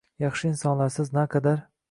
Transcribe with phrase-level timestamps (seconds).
[0.23, 1.63] Yaxshi insonlarsiz naqadar